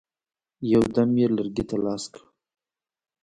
[0.71, 2.21] یو دم یې لرګي ته لاس کړ.